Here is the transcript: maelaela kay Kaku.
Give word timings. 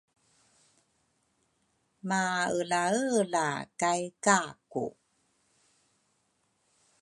maelaela 2.07 3.45
kay 3.79 4.01
Kaku. 4.25 4.85